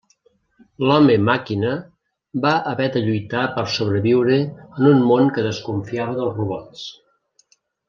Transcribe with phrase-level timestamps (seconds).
[0.85, 1.73] L'Home Màquina
[2.45, 6.89] va haver de lluitar per sobreviure en un món que desconfiava dels robots.